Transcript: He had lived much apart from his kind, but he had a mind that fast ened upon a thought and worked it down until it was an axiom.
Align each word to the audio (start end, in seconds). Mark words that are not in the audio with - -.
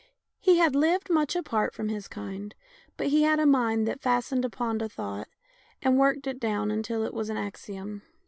He 0.39 0.57
had 0.57 0.73
lived 0.73 1.11
much 1.11 1.35
apart 1.35 1.75
from 1.75 1.89
his 1.89 2.07
kind, 2.07 2.55
but 2.97 3.09
he 3.09 3.21
had 3.21 3.39
a 3.39 3.45
mind 3.45 3.87
that 3.87 4.01
fast 4.01 4.33
ened 4.33 4.43
upon 4.43 4.81
a 4.81 4.89
thought 4.89 5.27
and 5.79 5.95
worked 5.99 6.25
it 6.25 6.39
down 6.39 6.71
until 6.71 7.03
it 7.03 7.13
was 7.13 7.29
an 7.29 7.37
axiom. 7.37 8.01